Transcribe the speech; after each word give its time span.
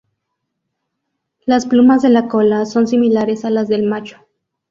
Las 1.45 1.67
plumas 1.67 2.01
de 2.01 2.09
la 2.09 2.27
cola 2.27 2.65
son 2.65 2.87
similares 2.87 3.45
a 3.45 3.51
las 3.51 3.67
del 3.67 3.83
macho. 3.83 4.17